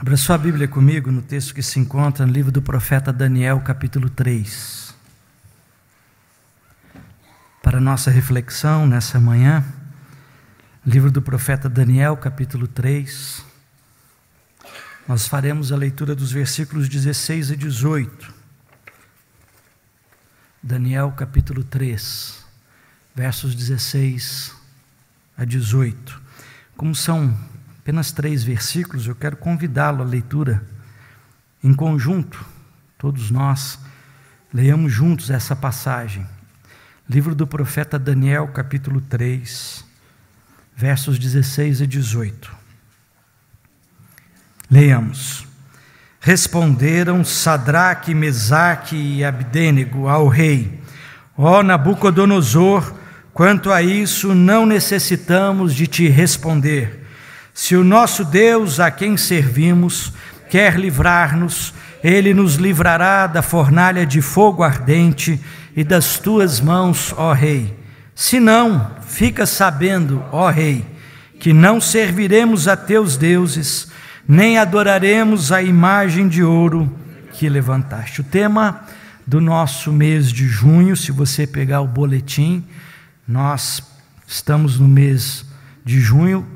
[0.00, 4.08] Abra sua Bíblia comigo no texto que se encontra no livro do profeta Daniel, capítulo
[4.08, 4.94] 3.
[7.60, 9.64] Para nossa reflexão nessa manhã,
[10.86, 13.44] livro do profeta Daniel, capítulo 3.
[15.08, 18.32] Nós faremos a leitura dos versículos 16 e 18.
[20.62, 22.46] Daniel, capítulo 3,
[23.16, 24.54] versos 16
[25.36, 26.22] a 18.
[26.76, 27.36] Como são
[27.88, 30.62] apenas três versículos, eu quero convidá-lo à leitura
[31.64, 32.44] em conjunto,
[32.98, 33.78] todos nós
[34.52, 36.26] leiamos juntos essa passagem.
[37.08, 39.82] Livro do profeta Daniel, capítulo 3,
[40.76, 42.54] versos 16 e 18.
[44.70, 45.46] Leiamos.
[46.20, 50.78] Responderam Sadraque, Mesaque e Abdênego ao rei:
[51.34, 52.92] Ó Nabucodonosor,
[53.32, 57.07] quanto a isso não necessitamos de te responder
[57.60, 60.12] se o nosso Deus, a quem servimos,
[60.48, 65.40] quer livrar-nos, ele nos livrará da fornalha de fogo ardente
[65.74, 67.76] e das tuas mãos, ó Rei.
[68.14, 70.86] Se não, fica sabendo, ó Rei,
[71.40, 73.88] que não serviremos a teus deuses,
[74.26, 76.96] nem adoraremos a imagem de ouro
[77.32, 78.20] que levantaste.
[78.20, 78.84] O tema
[79.26, 82.64] do nosso mês de junho, se você pegar o boletim,
[83.26, 83.82] nós
[84.28, 85.44] estamos no mês
[85.84, 86.46] de junho,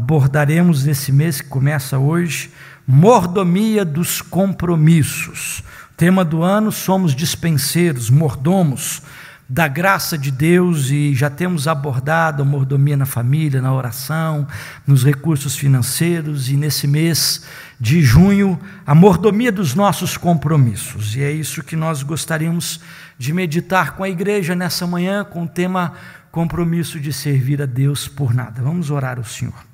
[0.00, 2.50] abordaremos nesse mês que começa hoje,
[2.86, 5.62] mordomia dos compromissos.
[5.94, 9.02] Tema do ano somos dispenseiros, mordomos
[9.46, 14.48] da graça de Deus e já temos abordado a mordomia na família, na oração,
[14.86, 17.44] nos recursos financeiros e nesse mês
[17.78, 21.14] de junho, a mordomia dos nossos compromissos.
[21.14, 22.80] E é isso que nós gostaríamos
[23.18, 25.92] de meditar com a igreja nessa manhã, com o tema
[26.32, 28.62] compromisso de servir a Deus por nada.
[28.62, 29.69] Vamos orar ao Senhor.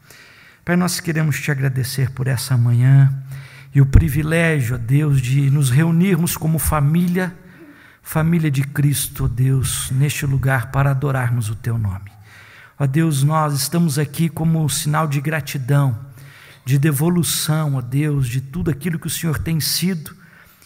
[0.66, 3.16] Pai, nós queremos te agradecer por essa manhã
[3.72, 7.32] e o privilégio, ó Deus, de nos reunirmos como família,
[8.02, 12.10] família de Cristo, ó Deus, neste lugar para adorarmos o teu nome.
[12.80, 15.96] Ó Deus, nós estamos aqui como sinal de gratidão,
[16.64, 20.16] de devolução, ó Deus, de tudo aquilo que o Senhor tem sido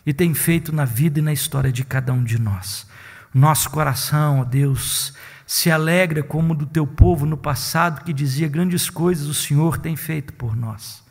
[0.06, 2.87] e tem feito na vida e na história de cada um de nós.
[3.34, 5.12] Nosso coração, ó Deus,
[5.50, 9.97] se alegra como do teu povo no passado que dizia grandes coisas o Senhor tem
[9.97, 11.03] feito por nós.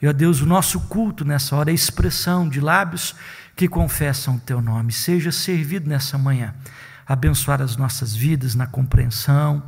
[0.00, 3.16] E ó Deus, o nosso culto nessa hora é expressão de lábios
[3.56, 4.92] que confessam o teu nome.
[4.92, 6.54] Seja servido nessa manhã,
[7.04, 9.60] abençoar as nossas vidas na compreensão,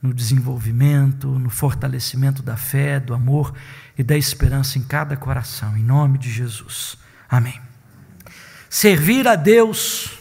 [0.00, 3.52] no desenvolvimento, no fortalecimento da fé, do amor
[3.98, 6.96] e da esperança em cada coração, em nome de Jesus.
[7.28, 7.60] Amém.
[8.70, 10.16] Servir a Deus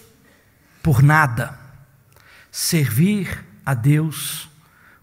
[0.82, 1.62] por nada
[2.54, 4.48] servir a Deus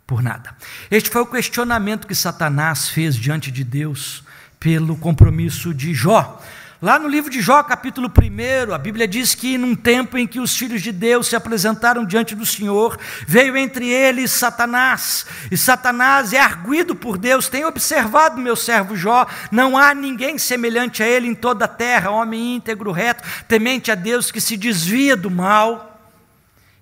[0.06, 0.55] por nada.
[0.88, 4.22] Este foi o questionamento que Satanás fez diante de Deus
[4.61, 6.41] pelo compromisso de Jó.
[6.81, 10.39] Lá no livro de Jó, capítulo 1, a Bíblia diz que num tempo em que
[10.39, 12.97] os filhos de Deus se apresentaram diante do Senhor,
[13.27, 19.27] veio entre eles Satanás, e Satanás é arguído por Deus, tem observado meu servo Jó,
[19.50, 23.97] não há ninguém semelhante a ele em toda a terra, homem íntegro, reto, temente a
[23.97, 25.90] Deus que se desvia do mal.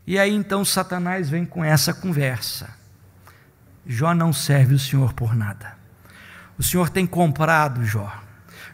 [0.09, 2.71] E aí então Satanás vem com essa conversa.
[3.87, 5.77] Jó não serve o Senhor por nada.
[6.59, 8.11] O Senhor tem comprado Jó.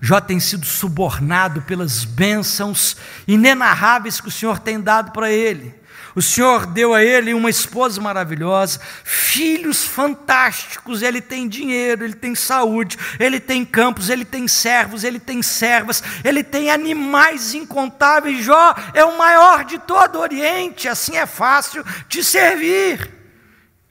[0.00, 2.96] Jó tem sido subornado pelas bênçãos
[3.26, 5.74] inenarráveis que o Senhor tem dado para ele.
[6.14, 12.36] O Senhor deu a ele uma esposa maravilhosa, filhos fantásticos, ele tem dinheiro, ele tem
[12.36, 18.44] saúde, ele tem campos, ele tem servos, ele tem servas, ele tem animais incontáveis.
[18.44, 23.10] Jó é o maior de todo o Oriente, assim é fácil de servir.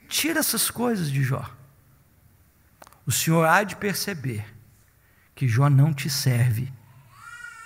[0.08, 1.44] Tira essas coisas de Jó.
[3.06, 4.46] O Senhor há de perceber
[5.34, 6.72] que Jó não te serve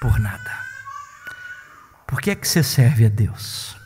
[0.01, 0.59] por nada.
[2.07, 3.78] Por que é que você serve a Deus?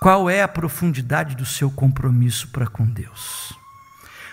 [0.00, 3.52] Qual é a profundidade do seu compromisso para com Deus?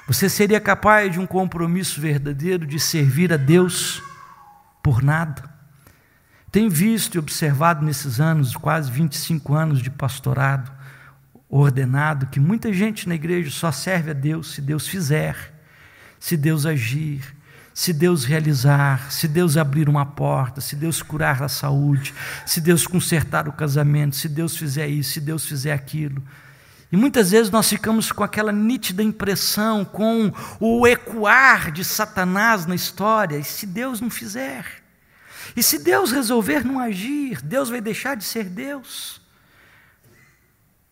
[0.08, 4.04] Você seria capaz de um compromisso verdadeiro de servir a Deus
[4.84, 5.50] por nada?
[6.52, 10.72] Tenho visto e observado nesses anos, quase 25 anos de pastorado
[11.50, 15.54] ordenado, que muita gente na igreja só serve a Deus se Deus fizer,
[16.20, 17.35] se Deus agir,
[17.76, 22.14] se Deus realizar, se Deus abrir uma porta, se Deus curar a saúde,
[22.46, 26.24] se Deus consertar o casamento, se Deus fizer isso, se Deus fizer aquilo.
[26.90, 32.76] E muitas vezes nós ficamos com aquela nítida impressão, com o ecoar de Satanás na
[32.76, 34.66] história, e se Deus não fizer?
[35.54, 39.20] E se Deus resolver não agir, Deus vai deixar de ser Deus?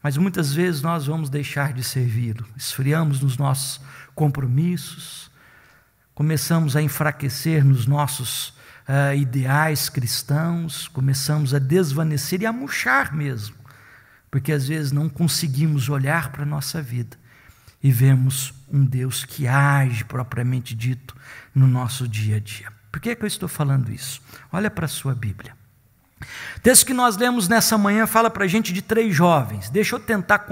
[0.01, 3.79] Mas muitas vezes nós vamos deixar de servi-lo, esfriamos nos nossos
[4.13, 5.31] compromissos,
[6.13, 8.49] começamos a enfraquecer nos nossos
[8.87, 13.55] uh, ideais cristãos, começamos a desvanecer e a murchar mesmo,
[14.29, 17.17] porque às vezes não conseguimos olhar para a nossa vida
[17.81, 21.15] e vemos um Deus que age propriamente dito
[21.53, 22.71] no nosso dia a dia.
[22.91, 24.21] Por que, é que eu estou falando isso?
[24.51, 25.62] Olha para a sua Bíblia.
[26.61, 29.69] Texto que nós lemos nessa manhã fala para a gente de três jovens.
[29.69, 30.47] Deixa eu tentar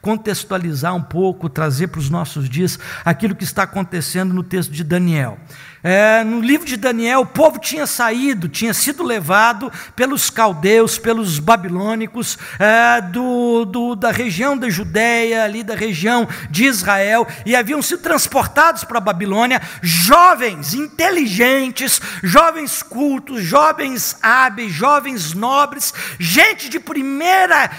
[0.00, 4.84] contextualizar um pouco, trazer para os nossos dias aquilo que está acontecendo no texto de
[4.84, 5.38] Daniel.
[5.82, 11.38] É, no livro de Daniel, o povo tinha saído, tinha sido levado pelos caldeus, pelos
[11.38, 17.80] babilônicos, é, do, do, da região da Judéia, ali da região de Israel, e haviam
[17.80, 26.78] sido transportados para a Babilônia, jovens inteligentes, jovens cultos, jovens hábeis, jovens nobres, gente de
[26.78, 27.70] primeira,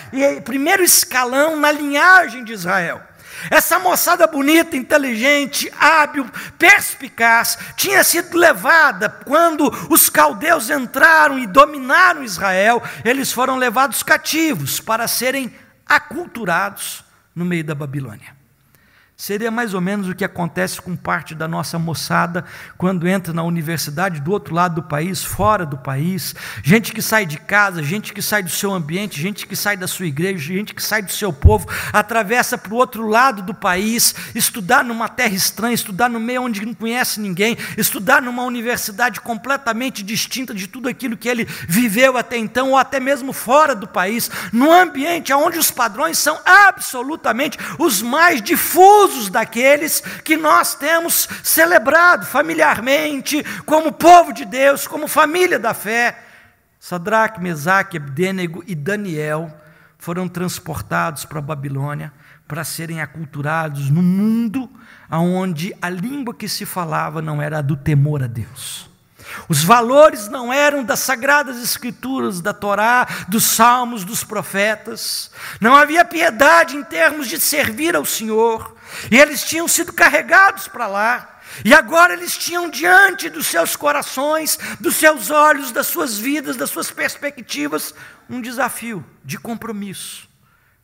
[0.43, 3.10] primeiro escalão na linhagem de Israel.
[3.49, 12.23] Essa moçada bonita, inteligente, hábil, perspicaz, tinha sido levada quando os caldeus entraram e dominaram
[12.23, 15.53] Israel, eles foram levados cativos para serem
[15.85, 17.03] aculturados
[17.35, 18.40] no meio da Babilônia.
[19.21, 22.43] Seria mais ou menos o que acontece com parte da nossa moçada
[22.75, 26.33] quando entra na universidade do outro lado do país, fora do país.
[26.63, 29.87] Gente que sai de casa, gente que sai do seu ambiente, gente que sai da
[29.87, 34.15] sua igreja, gente que sai do seu povo, atravessa para o outro lado do país,
[34.33, 40.01] estudar numa terra estranha, estudar no meio onde não conhece ninguém, estudar numa universidade completamente
[40.01, 44.31] distinta de tudo aquilo que ele viveu até então, ou até mesmo fora do país,
[44.51, 52.25] num ambiente onde os padrões são absolutamente os mais difusos daqueles que nós temos celebrado
[52.25, 56.17] familiarmente, como povo de Deus, como família da fé.
[56.79, 59.55] Sadraque, Mesaque, Abdenego e Daniel
[59.97, 62.11] foram transportados para a Babilônia
[62.47, 64.69] para serem aculturados no mundo
[65.09, 68.90] onde a língua que se falava não era a do temor a Deus.
[69.47, 75.31] Os valores não eram das sagradas escrituras, da Torá, dos salmos, dos profetas.
[75.59, 78.75] Não havia piedade em termos de servir ao Senhor.
[79.09, 81.39] E eles tinham sido carregados para lá.
[81.65, 86.69] E agora eles tinham diante dos seus corações, dos seus olhos, das suas vidas, das
[86.69, 87.93] suas perspectivas,
[88.29, 90.29] um desafio de compromisso: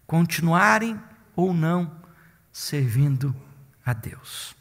[0.06, 1.00] continuarem
[1.36, 1.92] ou não
[2.52, 3.36] servindo
[3.86, 4.56] a Deus.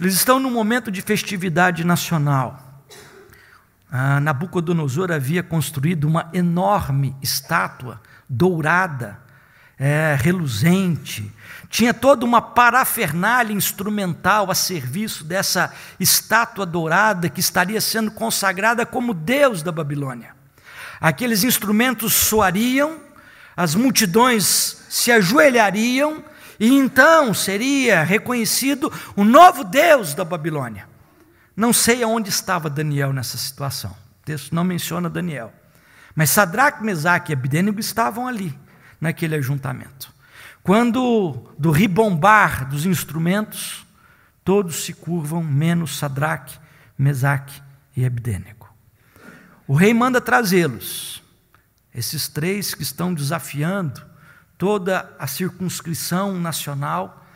[0.00, 2.63] Eles estão num momento de festividade nacional.
[3.96, 9.20] Ah, Nabucodonosor havia construído uma enorme estátua dourada,
[9.78, 11.32] é, reluzente,
[11.70, 19.14] tinha toda uma parafernália instrumental a serviço dessa estátua dourada que estaria sendo consagrada como
[19.14, 20.34] Deus da Babilônia.
[21.00, 22.98] Aqueles instrumentos soariam,
[23.56, 26.24] as multidões se ajoelhariam
[26.58, 30.92] e então seria reconhecido o novo Deus da Babilônia.
[31.56, 33.90] Não sei aonde estava Daniel nessa situação.
[33.90, 35.52] O texto não menciona Daniel.
[36.14, 38.56] Mas Sadraque, Mesaque e Abidênigo estavam ali,
[39.00, 40.12] naquele ajuntamento.
[40.62, 43.84] Quando do ribombar dos instrumentos,
[44.44, 46.58] todos se curvam, menos Sadraque,
[46.96, 47.60] Mesaque
[47.96, 48.68] e Abidênigo.
[49.66, 51.22] O rei manda trazê-los,
[51.94, 54.04] esses três que estão desafiando
[54.56, 57.26] toda a circunscrição nacional.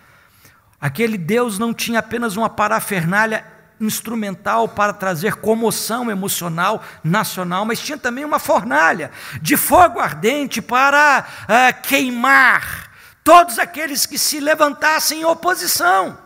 [0.80, 3.44] Aquele Deus não tinha apenas uma parafernália
[3.80, 11.24] instrumental para trazer comoção emocional nacional, mas tinha também uma fornalha de fogo ardente para
[11.44, 12.90] uh, queimar
[13.22, 16.18] todos aqueles que se levantassem em oposição.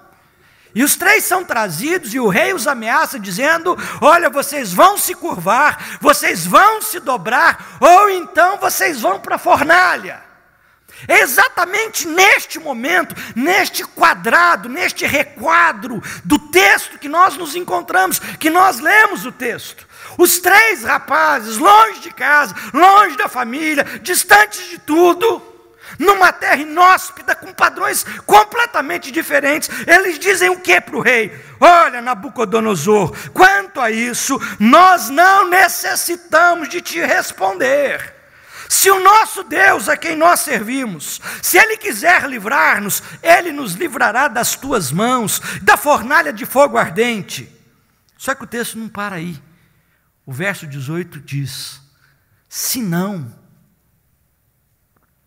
[0.74, 5.14] E os três são trazidos, e o rei os ameaça, dizendo: Olha, vocês vão se
[5.14, 10.22] curvar, vocês vão se dobrar, ou então vocês vão para a fornalha.
[11.08, 18.78] Exatamente neste momento, neste quadrado, neste requadro do texto que nós nos encontramos, que nós
[18.78, 19.88] lemos o texto.
[20.18, 25.42] Os três rapazes, longe de casa, longe da família, distantes de tudo,
[25.98, 31.32] numa terra inóspita, com padrões completamente diferentes, eles dizem o que para o rei?
[31.58, 38.21] Olha, Nabucodonosor, quanto a isso, nós não necessitamos de te responder.
[38.68, 44.28] Se o nosso Deus, a quem nós servimos, se Ele quiser livrar-nos, Ele nos livrará
[44.28, 47.50] das tuas mãos, da fornalha de fogo ardente.
[48.16, 49.40] Só que o texto não para aí.
[50.24, 51.80] O verso 18 diz:
[52.48, 53.34] Se não,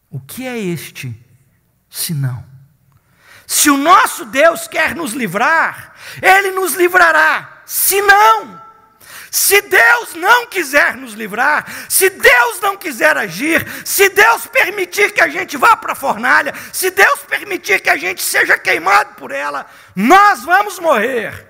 [0.10, 1.14] o que é este
[1.90, 2.46] se não?
[3.48, 7.62] Se o nosso Deus quer nos livrar, Ele nos livrará.
[7.66, 8.62] Se não,
[9.36, 15.20] se Deus não quiser nos livrar, se Deus não quiser agir, se Deus permitir que
[15.20, 19.32] a gente vá para a fornalha, se Deus permitir que a gente seja queimado por
[19.32, 21.48] ela, nós vamos morrer.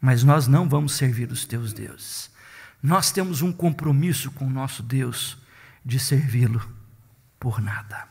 [0.00, 2.30] mas nós não vamos servir os teus deuses.
[2.80, 5.36] Nós temos um compromisso com o nosso Deus
[5.84, 6.62] de servi-lo
[7.40, 8.06] por nada.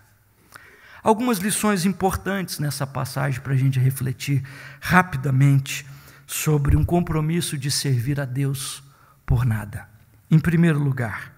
[1.02, 4.44] Algumas lições importantes nessa passagem para a gente refletir
[4.82, 5.86] rapidamente
[6.30, 8.84] sobre um compromisso de servir a Deus
[9.26, 9.90] por nada.
[10.30, 11.34] Em primeiro lugar,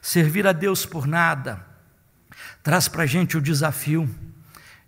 [0.00, 1.66] servir a Deus por nada
[2.62, 4.08] traz para a gente o desafio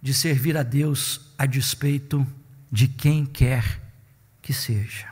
[0.00, 2.24] de servir a Deus a despeito
[2.70, 3.80] de quem quer
[4.40, 5.08] que seja.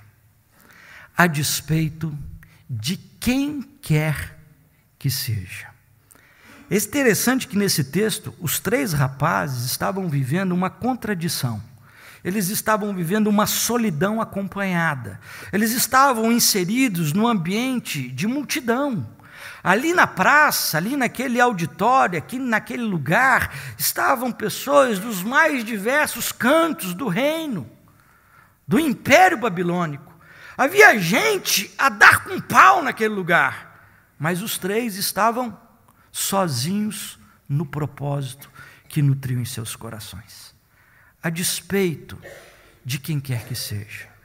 [1.16, 2.16] A despeito
[2.70, 4.38] de quem quer
[4.96, 5.66] que seja.
[6.70, 11.60] É interessante que nesse texto, os três rapazes estavam vivendo uma contradição.
[12.26, 15.20] Eles estavam vivendo uma solidão acompanhada.
[15.52, 19.06] Eles estavam inseridos no ambiente de multidão.
[19.62, 26.94] Ali na praça, ali naquele auditório, aqui naquele lugar, estavam pessoas dos mais diversos cantos
[26.94, 27.70] do reino,
[28.66, 30.12] do império babilônico.
[30.58, 33.86] Havia gente a dar com pau naquele lugar,
[34.18, 35.56] mas os três estavam
[36.10, 38.50] sozinhos no propósito
[38.88, 40.55] que nutriu em seus corações,
[41.22, 42.18] a despeito
[42.84, 44.15] de quem quer que seja.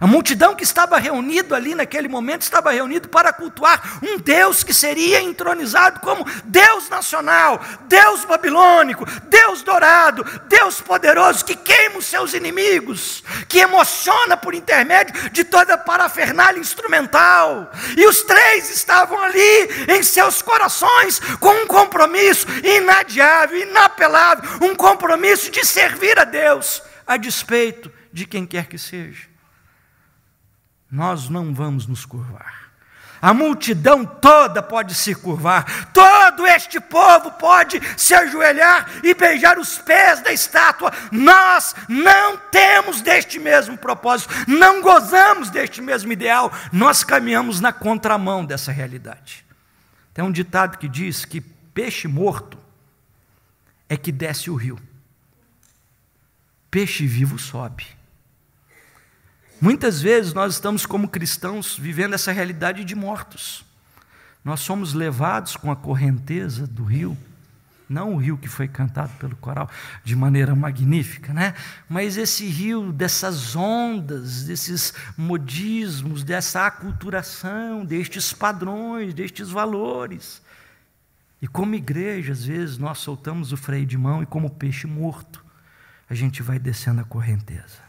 [0.00, 4.74] A multidão que estava reunida ali naquele momento estava reunido para cultuar um Deus que
[4.74, 12.34] seria entronizado como Deus nacional, Deus babilônico, Deus dourado, Deus poderoso que queima os seus
[12.34, 17.70] inimigos, que emociona por intermédio de toda a parafernália instrumental.
[17.96, 25.50] E os três estavam ali em seus corações com um compromisso inadiável, inapelável, um compromisso
[25.50, 29.33] de servir a Deus a despeito de quem quer que seja
[30.90, 32.64] nós não vamos nos curvar.
[33.24, 39.78] A multidão toda pode se curvar, todo este povo pode se ajoelhar e beijar os
[39.78, 40.92] pés da estátua.
[41.10, 48.44] Nós não temos deste mesmo propósito, não gozamos deste mesmo ideal, nós caminhamos na contramão
[48.44, 49.42] dessa realidade.
[50.12, 52.58] Tem um ditado que diz que peixe morto
[53.88, 54.78] é que desce o rio,
[56.70, 57.86] peixe vivo sobe.
[59.64, 63.64] Muitas vezes nós estamos, como cristãos, vivendo essa realidade de mortos.
[64.44, 67.16] Nós somos levados com a correnteza do rio,
[67.88, 69.70] não o rio que foi cantado pelo coral
[70.04, 71.54] de maneira magnífica, né?
[71.88, 80.42] Mas esse rio dessas ondas, desses modismos, dessa aculturação, destes padrões, destes valores.
[81.40, 85.42] E como igreja, às vezes, nós soltamos o freio de mão e, como peixe morto,
[86.06, 87.83] a gente vai descendo a correnteza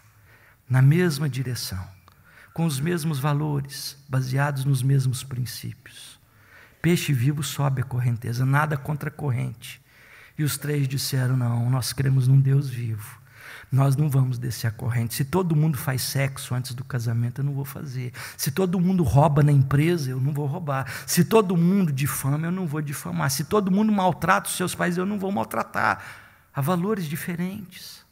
[0.70, 1.86] na mesma direção,
[2.54, 6.20] com os mesmos valores, baseados nos mesmos princípios.
[6.82, 9.82] Peixe vivo sobe a correnteza, nada contra a corrente.
[10.38, 13.20] E os três disseram: Não, nós cremos num Deus vivo.
[13.72, 15.16] Nós não vamos descer a corrente.
[15.16, 18.14] Se todo mundo faz sexo antes do casamento, eu não vou fazer.
[18.38, 20.86] Se todo mundo rouba na empresa, eu não vou roubar.
[21.06, 23.30] Se todo mundo difama, eu não vou difamar.
[23.32, 26.04] Se todo mundo maltrata os seus pais, eu não vou maltratar.
[26.54, 28.05] Há valores diferentes.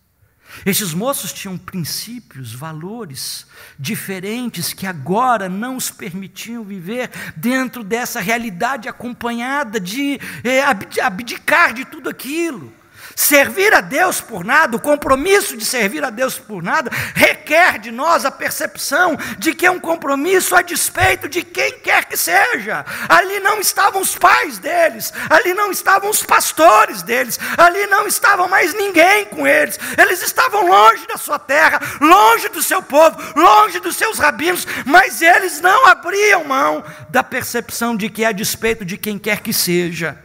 [0.65, 3.45] Estes moços tinham princípios, valores
[3.77, 10.61] diferentes que agora não os permitiam viver dentro dessa realidade acompanhada de é,
[11.01, 12.71] abdicar de tudo aquilo.
[13.15, 17.91] Servir a Deus por nada, o compromisso de servir a Deus por nada, requer de
[17.91, 22.85] nós a percepção de que é um compromisso a despeito de quem quer que seja.
[23.07, 28.47] Ali não estavam os pais deles, ali não estavam os pastores deles, ali não estava
[28.47, 29.79] mais ninguém com eles.
[29.97, 35.21] Eles estavam longe da sua terra, longe do seu povo, longe dos seus rabinos, mas
[35.21, 40.17] eles não abriam mão da percepção de que, a despeito de quem quer que seja,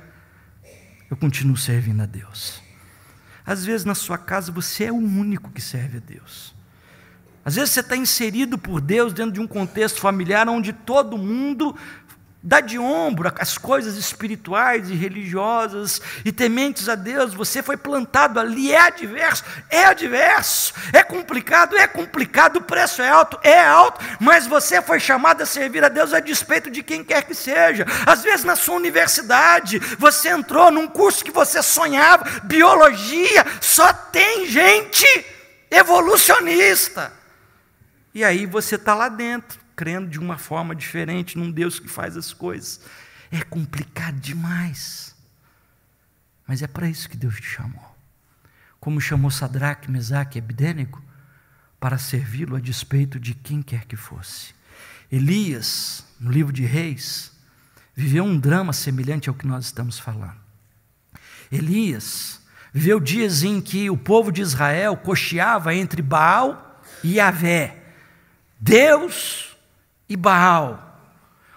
[1.10, 2.57] eu continuo servindo a Deus.
[3.48, 6.54] Às vezes na sua casa você é o único que serve a Deus.
[7.42, 11.74] Às vezes você está inserido por Deus dentro de um contexto familiar onde todo mundo
[12.40, 18.38] dá de ombro as coisas espirituais e religiosas e tementes a Deus, você foi plantado
[18.38, 24.04] ali, é adverso, é adverso, é complicado, é complicado, o preço é alto, é alto,
[24.20, 27.84] mas você foi chamado a servir a Deus a despeito de quem quer que seja.
[28.06, 34.46] Às vezes na sua universidade, você entrou num curso que você sonhava, biologia, só tem
[34.46, 35.06] gente
[35.70, 37.12] evolucionista.
[38.14, 42.16] E aí você está lá dentro crendo de uma forma diferente num Deus que faz
[42.16, 42.80] as coisas.
[43.30, 45.14] É complicado demais.
[46.44, 47.96] Mas é para isso que Deus te chamou.
[48.80, 51.00] Como chamou Sadraque, Mesaque e Abdênico,
[51.78, 54.52] para servi-lo a despeito de quem quer que fosse.
[55.12, 57.30] Elias, no livro de Reis,
[57.94, 60.40] viveu um drama semelhante ao que nós estamos falando.
[61.52, 62.40] Elias
[62.72, 67.76] viveu dias em que o povo de Israel cocheava entre Baal e Yahvé
[68.58, 69.48] Deus
[70.08, 70.84] e Baal.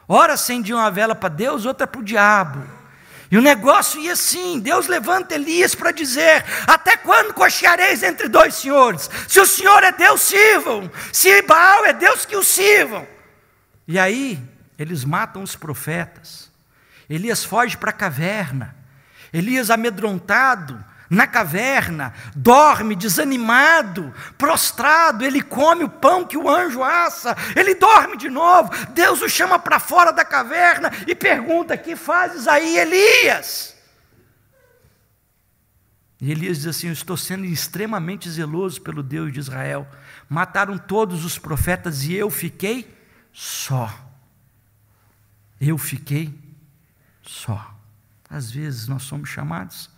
[0.08, 2.62] Ora acendiam uma vela para Deus, outra para o diabo.
[3.32, 8.56] E o negócio ia assim: Deus levanta Elias para dizer: Até quando cocheareis entre dois
[8.56, 9.10] senhores?
[9.28, 10.92] Se o Senhor é Deus, sirvam.
[11.14, 13.08] Se Baal é Deus, que o sirvam.
[13.88, 14.38] E aí,
[14.78, 16.52] eles matam os profetas.
[17.10, 18.76] Elias foge para a caverna.
[19.32, 27.36] Elias, amedrontado, na caverna, dorme desanimado, prostrado, ele come o pão que o anjo assa,
[27.54, 28.72] ele dorme de novo.
[28.94, 33.76] Deus o chama para fora da caverna e pergunta: Que fazes aí, Elias?
[36.22, 39.86] E Elias diz assim: Eu estou sendo extremamente zeloso pelo Deus de Israel.
[40.30, 42.98] Mataram todos os profetas e eu fiquei
[43.34, 43.94] só.
[45.60, 46.34] Eu fiquei
[47.22, 47.76] só.
[48.30, 49.90] Às vezes nós somos chamados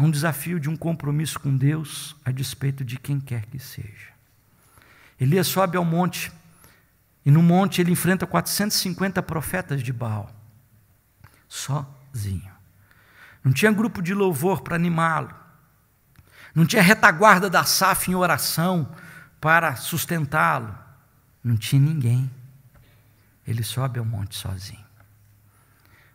[0.00, 4.08] Há um desafio de um compromisso com Deus a despeito de quem quer que seja.
[5.20, 6.32] Elias sobe ao monte,
[7.22, 10.34] e no monte ele enfrenta 450 profetas de Baal,
[11.46, 12.50] sozinho.
[13.44, 15.34] Não tinha grupo de louvor para animá-lo,
[16.54, 18.90] não tinha retaguarda da SAF em oração
[19.38, 20.74] para sustentá-lo,
[21.44, 22.30] não tinha ninguém.
[23.46, 24.86] Ele sobe ao monte sozinho.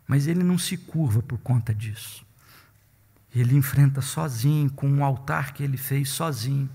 [0.07, 2.25] Mas ele não se curva por conta disso.
[3.35, 6.69] Ele enfrenta sozinho, com um altar que ele fez sozinho,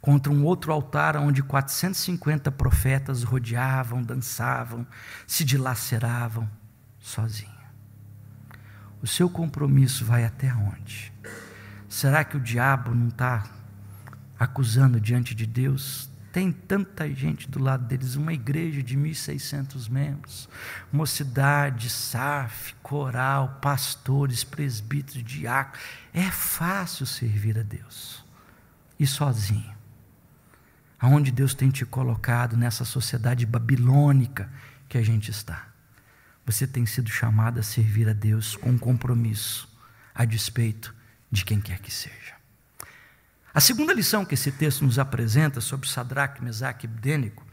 [0.00, 4.86] contra um outro altar onde 450 profetas rodeavam, dançavam,
[5.26, 6.48] se dilaceravam,
[6.98, 7.50] sozinho.
[9.02, 11.12] O seu compromisso vai até onde?
[11.88, 13.44] Será que o diabo não está
[14.38, 20.48] acusando diante de Deus tem tanta gente do lado deles, uma igreja de 1.600 membros,
[20.92, 25.80] mocidade, SAF, coral, pastores, presbíteros, diáconos.
[26.14, 28.24] É fácil servir a Deus.
[28.98, 29.74] E sozinho.
[31.00, 34.50] Aonde Deus tem te colocado nessa sociedade babilônica
[34.88, 35.68] que a gente está.
[36.44, 39.68] Você tem sido chamado a servir a Deus com compromisso,
[40.14, 40.94] a despeito
[41.30, 42.39] de quem quer que seja.
[43.52, 47.44] A segunda lição que esse texto nos apresenta sobre Sadraque, Mesaque e Abdênico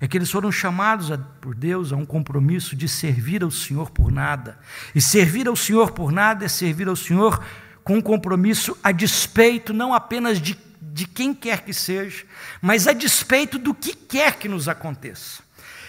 [0.00, 4.12] é que eles foram chamados por Deus a um compromisso de servir ao Senhor por
[4.12, 4.58] nada.
[4.94, 7.42] E servir ao Senhor por nada é servir ao Senhor
[7.82, 12.24] com um compromisso a despeito não apenas de, de quem quer que seja,
[12.60, 15.42] mas a despeito do que quer que nos aconteça.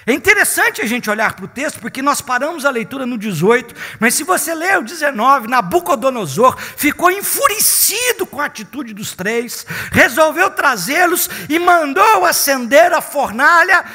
[0.10, 3.76] É interessante a gente olhar para o texto, porque nós paramos a leitura no 18,
[4.00, 10.50] mas se você ler o 19, Nabucodonosor ficou enfurecido com a atitude dos três, resolveu
[10.50, 13.86] trazê-los e mandou acender a fornalha.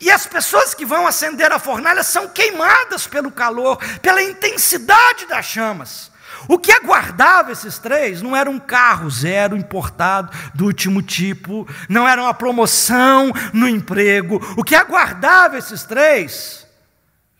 [0.00, 5.46] E as pessoas que vão acender a fornalha são queimadas pelo calor, pela intensidade das
[5.46, 6.09] chamas.
[6.48, 12.08] O que aguardava esses três não era um carro zero importado do último tipo, não
[12.08, 14.40] era uma promoção no emprego.
[14.56, 16.66] O que aguardava esses três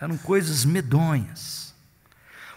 [0.01, 1.60] eram coisas medonhas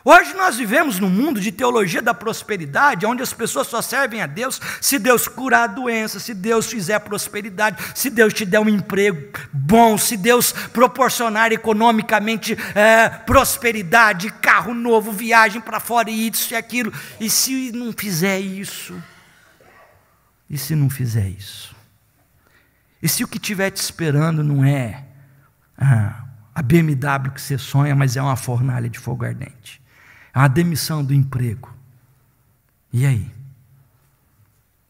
[0.05, 4.27] Hoje nós vivemos num mundo de teologia da prosperidade, onde as pessoas só servem a
[4.27, 8.67] Deus se Deus curar a doença, se Deus fizer prosperidade, se Deus te der um
[8.67, 16.53] emprego bom, se Deus proporcionar economicamente é, prosperidade, carro novo, viagem para fora e isso
[16.53, 16.91] e aquilo.
[17.17, 19.01] E se não fizer isso?
[20.49, 21.73] E se não fizer isso?
[23.01, 25.05] E se o que estiver te esperando não é
[25.77, 29.82] ah, a BMW que você sonha, mas é uma fornalha de fogo ardente?
[30.33, 31.73] A demissão do emprego.
[32.91, 33.31] E aí?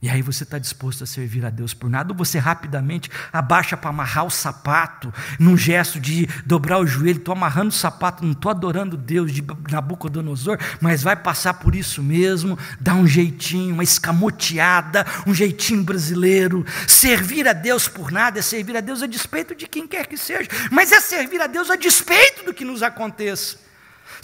[0.04, 3.78] E aí você está disposto a servir a Deus por nada, ou você rapidamente abaixa
[3.78, 8.34] para amarrar o sapato, num gesto de dobrar o joelho, estou amarrando o sapato, não
[8.34, 13.84] estou adorando Deus de Nabucodonosor, mas vai passar por isso mesmo, dá um jeitinho, uma
[13.84, 16.66] escamoteada, um jeitinho brasileiro.
[16.86, 20.18] Servir a Deus por nada é servir a Deus a despeito de quem quer que
[20.18, 23.64] seja, mas é servir a Deus a despeito do que nos aconteça.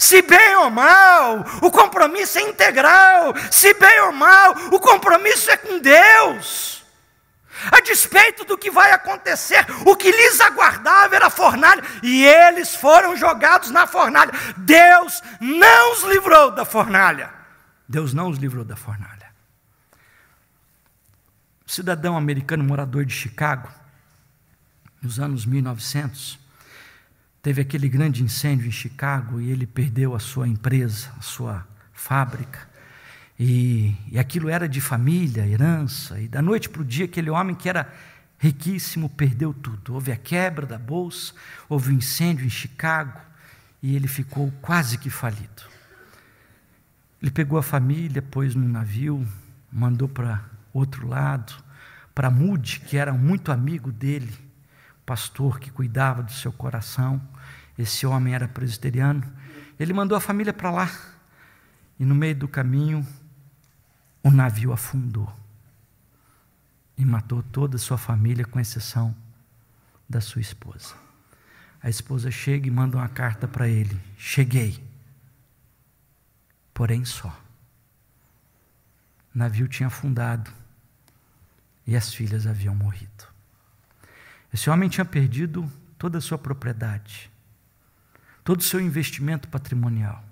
[0.00, 3.34] Se bem ou mal, o compromisso é integral.
[3.50, 6.82] Se bem ou mal, o compromisso é com Deus.
[7.70, 12.74] A despeito do que vai acontecer, o que lhes aguardava era a fornalha, e eles
[12.74, 14.32] foram jogados na fornalha.
[14.56, 17.30] Deus não os livrou da fornalha.
[17.86, 19.28] Deus não os livrou da fornalha.
[21.66, 23.70] Cidadão americano morador de Chicago,
[25.02, 26.39] nos anos 1900,
[27.42, 32.68] Teve aquele grande incêndio em Chicago e ele perdeu a sua empresa, a sua fábrica.
[33.38, 36.20] E, e aquilo era de família, herança.
[36.20, 37.90] E da noite para o dia, aquele homem que era
[38.38, 39.94] riquíssimo perdeu tudo.
[39.94, 41.32] Houve a quebra da bolsa,
[41.68, 43.20] houve um incêndio em Chicago
[43.82, 45.62] e ele ficou quase que falido.
[47.22, 49.26] Ele pegou a família, pôs num navio,
[49.70, 51.52] mandou para outro lado,
[52.14, 54.32] para Mude, que era muito amigo dele,
[55.04, 57.20] pastor que cuidava do seu coração.
[57.80, 59.22] Esse homem era presbiteriano.
[59.78, 60.90] Ele mandou a família para lá.
[61.98, 63.06] E no meio do caminho,
[64.22, 65.32] o navio afundou
[66.96, 69.16] e matou toda a sua família, com exceção
[70.06, 70.94] da sua esposa.
[71.82, 74.84] A esposa chega e manda uma carta para ele: Cheguei,
[76.74, 77.28] porém só.
[79.34, 80.52] O navio tinha afundado
[81.86, 83.24] e as filhas haviam morrido.
[84.52, 87.30] Esse homem tinha perdido toda a sua propriedade,
[88.44, 90.24] todo o seu investimento patrimonial.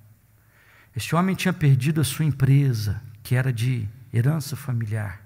[0.94, 5.22] Esse homem tinha perdido a sua empresa, que era de herança familiar.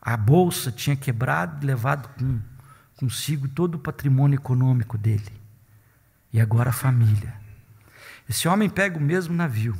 [0.00, 2.40] A bolsa tinha quebrado e levado com,
[2.96, 5.32] consigo todo o patrimônio econômico dele.
[6.32, 7.34] E agora a família.
[8.28, 9.76] Esse homem pega o mesmo navio,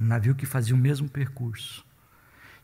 [0.00, 1.84] um navio que fazia o mesmo percurso.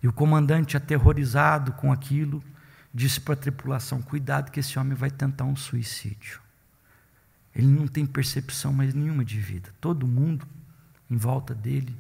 [0.01, 2.45] E o comandante, aterrorizado com aquilo,
[2.93, 6.44] disse para a tripulação: Cuidado, que esse homem vai tentar um suicídio.
[7.55, 9.73] Ele não tem percepção mais nenhuma de vida.
[9.81, 10.47] Todo mundo
[11.11, 11.97] em volta dele.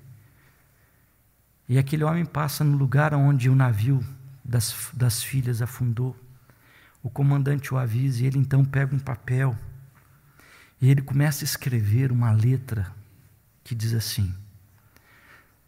[1.68, 4.04] E aquele homem passa no lugar onde o navio
[4.44, 6.16] das, das filhas afundou.
[7.02, 9.56] O comandante o avisa e ele então pega um papel
[10.80, 12.92] e ele começa a escrever uma letra
[13.62, 14.34] que diz assim: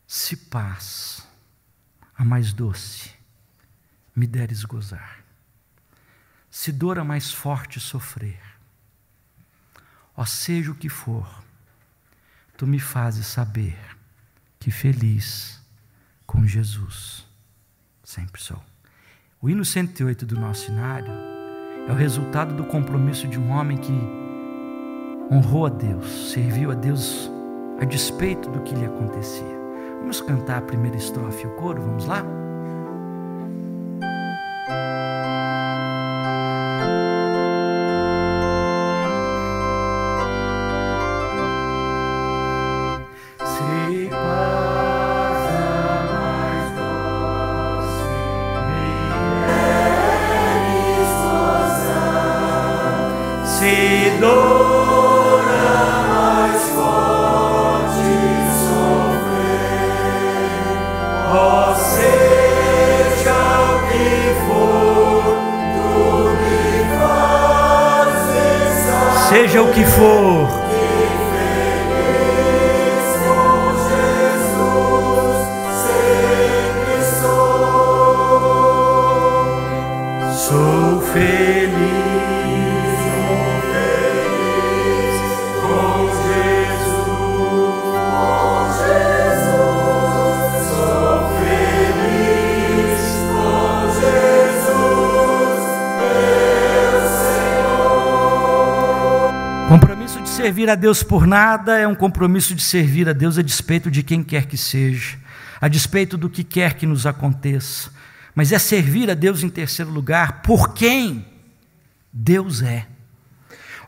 [0.06, 1.26] Se paz,
[2.16, 3.10] a mais doce,
[4.14, 5.24] me deres gozar,
[6.50, 8.40] se dor a mais forte sofrer,
[10.16, 11.28] ó seja o que for,
[12.56, 13.76] tu me fazes saber
[14.58, 15.60] que feliz
[16.26, 17.26] com Jesus
[18.02, 18.62] sempre sou.
[19.40, 21.12] O hino 108 do nosso cenário
[21.86, 23.92] é o resultado do compromisso de um homem que
[25.30, 27.30] honrou a Deus, serviu a Deus
[27.80, 29.56] a despeito do que lhe acontecia.
[30.00, 32.24] Vamos cantar a primeira estrofe o coro, vamos lá?
[69.76, 70.35] Que for.
[100.68, 104.22] A Deus por nada é um compromisso de servir a Deus a despeito de quem
[104.22, 105.18] quer que seja,
[105.60, 107.96] a despeito do que quer que nos aconteça
[108.36, 111.24] mas é servir a Deus em terceiro lugar por quem
[112.12, 112.86] Deus é.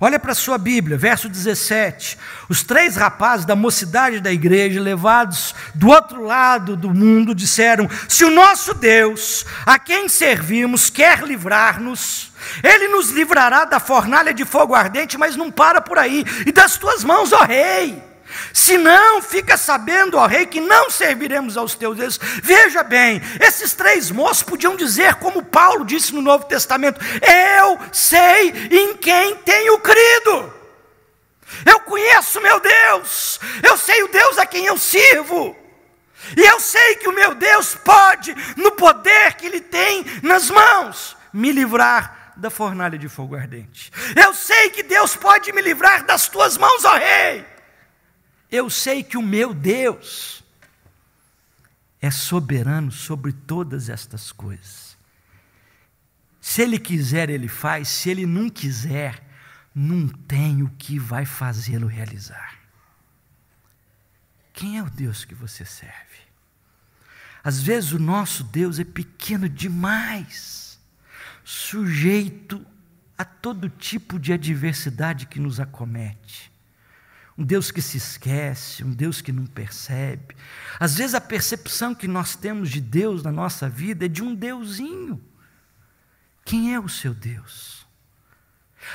[0.01, 2.17] Olha para a sua Bíblia, verso 17.
[2.49, 8.25] Os três rapazes da mocidade da igreja, levados do outro lado do mundo, disseram: Se
[8.25, 12.33] o nosso Deus, a quem servimos, quer livrar-nos,
[12.63, 16.77] ele nos livrará da fornalha de fogo ardente, mas não para por aí, e das
[16.77, 18.08] tuas mãos, ó Rei.
[18.53, 22.21] Se não, fica sabendo, ó rei, que não serviremos aos teus deuses.
[22.43, 28.51] Veja bem, esses três moços podiam dizer, como Paulo disse no Novo Testamento: Eu sei
[28.71, 30.55] em quem tenho crido.
[31.65, 33.41] Eu conheço meu Deus.
[33.63, 35.57] Eu sei o Deus a quem eu sirvo.
[36.37, 41.17] E eu sei que o meu Deus pode, no poder que Ele tem nas mãos,
[41.33, 43.91] me livrar da fornalha de fogo ardente.
[44.15, 47.45] Eu sei que Deus pode me livrar das tuas mãos, ó Rei.
[48.51, 50.43] Eu sei que o meu Deus
[52.01, 54.97] é soberano sobre todas estas coisas.
[56.41, 59.23] Se Ele quiser, Ele faz, se Ele não quiser,
[59.75, 62.59] não tem o que vai fazê-lo realizar.
[64.55, 66.19] Quem é o Deus que você serve?
[67.45, 70.81] Às vezes o nosso Deus é pequeno demais,
[71.45, 72.65] sujeito
[73.17, 76.51] a todo tipo de adversidade que nos acomete
[77.39, 80.35] um Deus que se esquece, um Deus que não percebe.
[80.81, 84.35] Às vezes a percepção que nós temos de Deus na nossa vida é de um
[84.35, 85.23] Deusinho.
[86.45, 87.78] Quem é o seu Deus?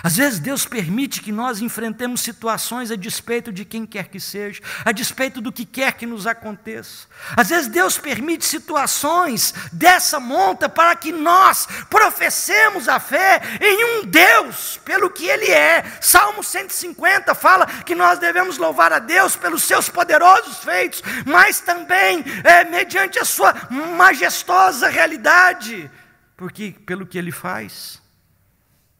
[0.01, 4.62] Às vezes Deus permite que nós enfrentemos situações a despeito de quem quer que seja,
[4.84, 7.08] a despeito do que quer que nos aconteça.
[7.36, 14.06] Às vezes Deus permite situações dessa monta para que nós professemos a fé em um
[14.06, 15.84] Deus pelo que Ele é.
[16.01, 22.23] Salmo 150 fala que nós devemos louvar a Deus pelos seus poderosos feitos, mas também
[22.43, 25.89] é, mediante a sua majestosa realidade,
[26.36, 28.02] porque pelo que Ele faz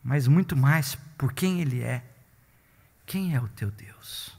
[0.04, 2.04] mas muito mais por quem Ele é.
[3.06, 4.38] Quem é o teu Deus?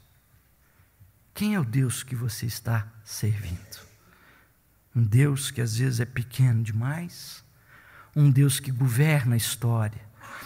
[1.33, 3.83] Quem é o Deus que você está servindo?
[4.95, 7.43] Um Deus que às vezes é pequeno demais,
[8.15, 10.01] um Deus que governa a história,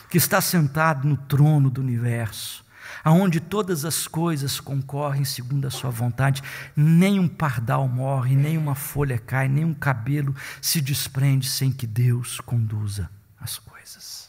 [0.10, 2.66] que está sentado no trono do universo,
[3.04, 6.42] aonde todas as coisas concorrem segundo a sua vontade,
[6.76, 11.86] nem um pardal morre, nem uma folha cai, nem um cabelo se desprende sem que
[11.86, 14.29] Deus conduza as coisas.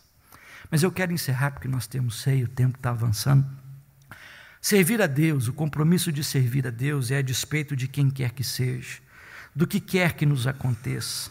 [0.70, 3.46] Mas eu quero encerrar porque nós temos ceia, o tempo está avançando.
[4.60, 8.30] Servir a Deus, o compromisso de servir a Deus é a despeito de quem quer
[8.32, 8.98] que seja,
[9.54, 11.30] do que quer que nos aconteça,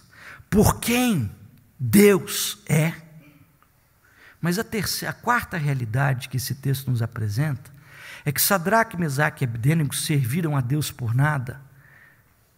[0.50, 1.32] por quem
[1.80, 2.94] Deus é.
[4.42, 7.72] Mas a, terceira, a quarta realidade que esse texto nos apresenta
[8.26, 11.62] é que Sadraque, Mesaque e Abdênego serviram a Deus por nada,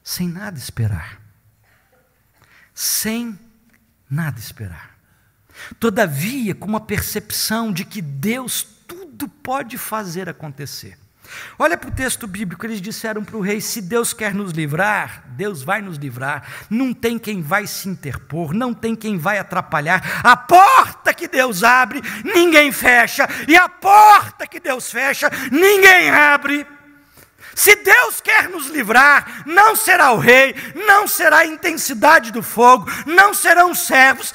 [0.03, 1.19] sem nada esperar.
[2.73, 3.37] Sem
[4.09, 4.97] nada esperar.
[5.79, 10.97] Todavia, com uma percepção de que Deus tudo pode fazer acontecer.
[11.57, 15.23] Olha para o texto bíblico, eles disseram para o rei: se Deus quer nos livrar,
[15.29, 20.21] Deus vai nos livrar, não tem quem vai se interpor, não tem quem vai atrapalhar.
[20.23, 26.65] A porta que Deus abre, ninguém fecha, e a porta que Deus fecha, ninguém abre.
[27.55, 30.55] Se Deus quer nos livrar, não será o rei,
[30.87, 34.33] não será a intensidade do fogo, não serão servos,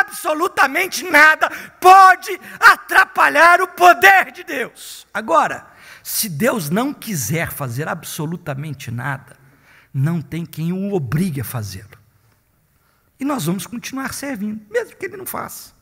[0.00, 1.50] absolutamente nada
[1.80, 5.06] pode atrapalhar o poder de Deus.
[5.12, 5.66] Agora,
[6.02, 9.36] se Deus não quiser fazer absolutamente nada,
[9.92, 11.98] não tem quem o obrigue a fazê-lo.
[13.18, 15.72] E nós vamos continuar servindo, mesmo que ele não faça.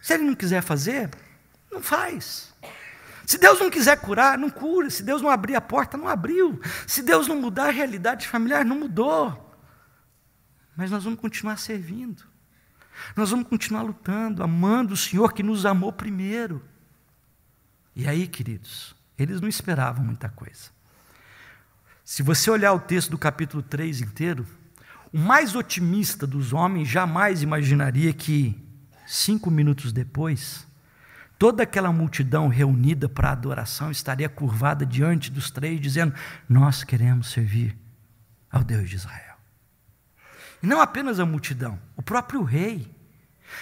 [0.00, 1.10] Se ele não quiser fazer,
[1.70, 2.49] não faz.
[3.30, 4.90] Se Deus não quiser curar, não cura.
[4.90, 6.60] Se Deus não abrir a porta, não abriu.
[6.84, 9.56] Se Deus não mudar a realidade familiar, não mudou.
[10.76, 12.24] Mas nós vamos continuar servindo.
[13.14, 16.60] Nós vamos continuar lutando, amando o Senhor que nos amou primeiro.
[17.94, 20.70] E aí, queridos, eles não esperavam muita coisa.
[22.04, 24.44] Se você olhar o texto do capítulo 3 inteiro,
[25.12, 28.60] o mais otimista dos homens jamais imaginaria que,
[29.06, 30.66] cinco minutos depois,
[31.40, 36.14] toda aquela multidão reunida para adoração estaria curvada diante dos três, dizendo:
[36.46, 37.74] Nós queremos servir
[38.52, 39.36] ao Deus de Israel.
[40.62, 42.94] E não apenas a multidão, o próprio rei.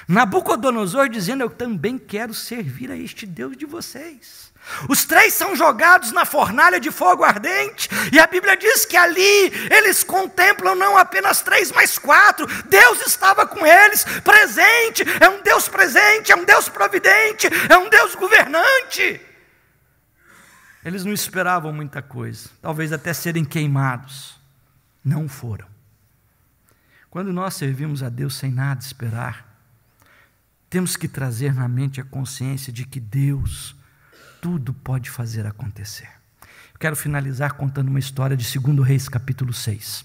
[0.07, 4.49] Nabucodonosor dizendo: Eu também quero servir a este Deus de vocês.
[4.89, 9.53] Os três são jogados na fornalha de fogo ardente, e a Bíblia diz que ali
[9.71, 12.47] eles contemplam não apenas três, mas quatro.
[12.65, 17.89] Deus estava com eles, presente, é um Deus presente, é um Deus providente, é um
[17.89, 19.21] Deus governante.
[20.85, 24.39] Eles não esperavam muita coisa, talvez até serem queimados.
[25.05, 25.67] Não foram.
[27.11, 29.48] Quando nós servimos a Deus sem nada esperar,
[30.71, 33.75] temos que trazer na mente a consciência de que Deus
[34.41, 36.09] tudo pode fazer acontecer.
[36.73, 40.05] Eu quero finalizar contando uma história de 2 Reis, capítulo 6.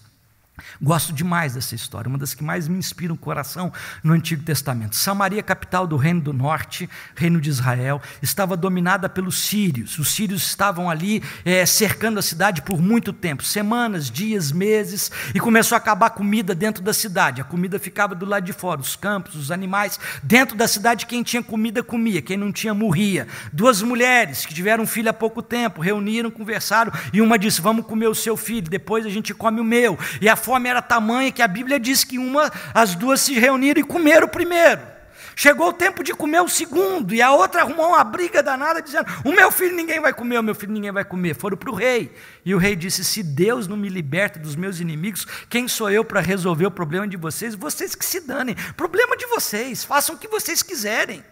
[0.80, 4.96] Gosto demais dessa história, uma das que mais me inspira o coração no Antigo Testamento.
[4.96, 9.98] Samaria, capital do Reino do Norte, Reino de Israel, estava dominada pelos sírios.
[9.98, 15.40] Os sírios estavam ali é, cercando a cidade por muito tempo semanas, dias, meses e
[15.40, 17.42] começou a acabar a comida dentro da cidade.
[17.42, 20.00] A comida ficava do lado de fora, os campos, os animais.
[20.22, 23.28] Dentro da cidade, quem tinha comida comia, quem não tinha morria.
[23.52, 27.88] Duas mulheres que tiveram um filho há pouco tempo reuniram, conversaram e uma disse: Vamos
[27.88, 29.98] comer o seu filho, depois a gente come o meu.
[30.22, 33.80] E a fome era tamanha que a Bíblia diz que uma, as duas se reuniram
[33.80, 34.94] e comeram o primeiro.
[35.36, 39.08] Chegou o tempo de comer o segundo, e a outra arrumou uma briga danada, dizendo:
[39.26, 41.34] O meu filho ninguém vai comer, o meu filho ninguém vai comer.
[41.34, 42.14] Foram para o rei.
[42.46, 46.06] E o rei disse: Se Deus não me liberta dos meus inimigos, quem sou eu
[46.06, 47.56] para resolver o problema de vocês?
[47.56, 48.56] Vocês que se danem.
[48.78, 51.24] Problema de vocês, façam o que vocês quiserem.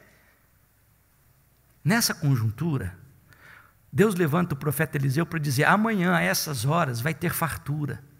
[1.83, 2.95] Nessa conjuntura,
[3.93, 8.10] Deus levanta o profeta Eliseu para dizer: Amanhã, a essas horas, vai ter fartura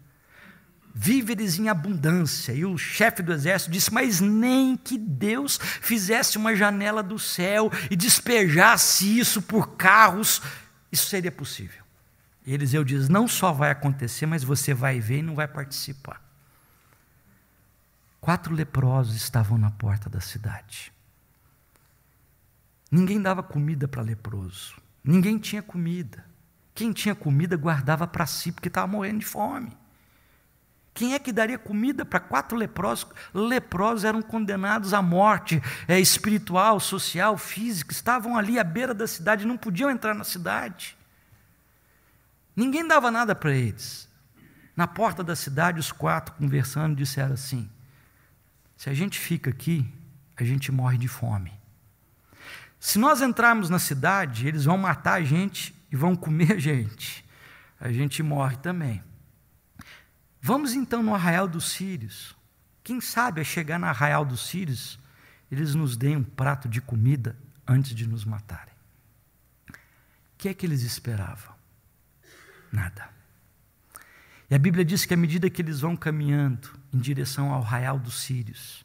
[0.94, 2.52] víveres em abundância.
[2.52, 7.70] E o chefe do exército disse: Mas nem que Deus fizesse uma janela do céu
[7.90, 10.42] e despejasse isso por carros,
[10.90, 11.82] isso seria possível.
[12.44, 16.20] E Eliseu diz: Não só vai acontecer, mas você vai ver e não vai participar.
[18.20, 20.92] Quatro leprosos estavam na porta da cidade.
[22.90, 24.80] Ninguém dava comida para leproso.
[25.02, 26.24] Ninguém tinha comida.
[26.74, 29.76] Quem tinha comida guardava para si, porque estava morrendo de fome.
[30.94, 33.06] Quem é que daria comida para quatro leprosos?
[33.32, 39.46] Leprosos eram condenados à morte é, espiritual, social, física, estavam ali à beira da cidade,
[39.46, 40.96] não podiam entrar na cidade.
[42.54, 44.08] Ninguém dava nada para eles.
[44.76, 47.70] Na porta da cidade, os quatro conversando disseram assim:
[48.76, 49.86] se a gente fica aqui,
[50.36, 51.52] a gente morre de fome.
[52.78, 57.24] Se nós entrarmos na cidade, eles vão matar a gente e vão comer a gente.
[57.80, 59.02] A gente morre também.
[60.44, 62.36] Vamos então no arraial dos Sírios.
[62.82, 64.98] Quem sabe a chegar no arraial dos Sírios,
[65.48, 68.74] eles nos deem um prato de comida antes de nos matarem.
[69.68, 69.72] O
[70.36, 71.54] que é que eles esperavam?
[72.72, 73.08] Nada.
[74.50, 77.96] E a Bíblia diz que à medida que eles vão caminhando em direção ao arraial
[77.96, 78.84] dos Sírios,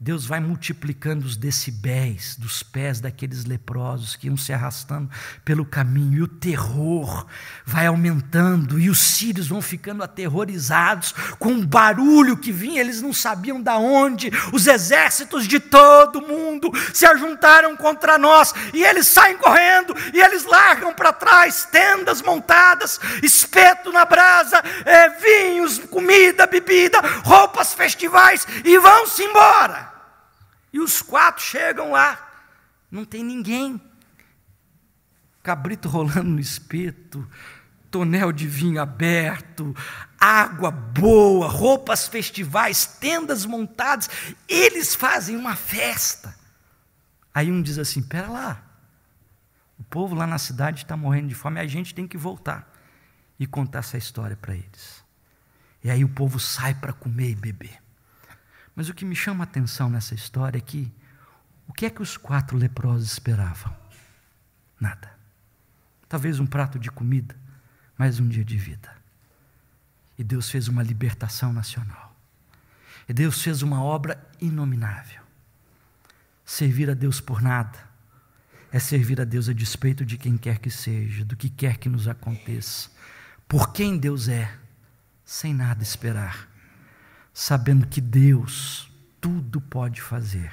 [0.00, 5.10] Deus vai multiplicando os decibéis dos pés daqueles leprosos que iam se arrastando
[5.44, 7.26] pelo caminho, e o terror
[7.66, 13.12] vai aumentando, e os sírios vão ficando aterrorizados com o barulho que vinha, eles não
[13.12, 19.36] sabiam de onde, os exércitos de todo mundo se ajuntaram contra nós, e eles saem
[19.36, 27.00] correndo, e eles largam para trás tendas montadas, espeto na brasa, é, vinhos, comida, bebida,
[27.24, 29.87] roupas festivais, e vão-se embora.
[30.72, 32.46] E os quatro chegam lá,
[32.90, 33.80] não tem ninguém.
[35.42, 37.26] Cabrito rolando no espeto,
[37.90, 39.74] tonel de vinho aberto,
[40.20, 44.10] água boa, roupas festivais, tendas montadas,
[44.48, 46.36] eles fazem uma festa.
[47.32, 48.62] Aí um diz assim: pera lá,
[49.78, 52.70] o povo lá na cidade está morrendo de fome, a gente tem que voltar
[53.38, 55.04] e contar essa história para eles.
[55.82, 57.87] E aí o povo sai para comer e beber.
[58.78, 60.88] Mas o que me chama a atenção nessa história é que
[61.66, 63.76] o que é que os quatro leprosos esperavam?
[64.78, 65.10] Nada.
[66.08, 67.34] Talvez um prato de comida,
[67.98, 68.88] mais um dia de vida.
[70.16, 72.14] E Deus fez uma libertação nacional.
[73.08, 75.22] E Deus fez uma obra inominável.
[76.46, 77.80] Servir a Deus por nada
[78.70, 81.88] é servir a Deus a despeito de quem quer que seja, do que quer que
[81.88, 82.90] nos aconteça,
[83.48, 84.56] por quem Deus é,
[85.24, 86.47] sem nada esperar
[87.38, 90.50] sabendo que Deus tudo pode fazer